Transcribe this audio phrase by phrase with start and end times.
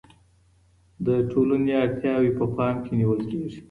[1.05, 3.59] د ټولني اړتياوې په پام کي نیول کيږي.